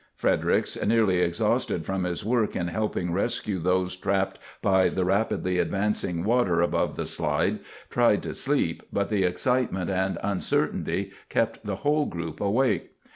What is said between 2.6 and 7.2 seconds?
helping rescue those trapped by the rapidly advancing water above the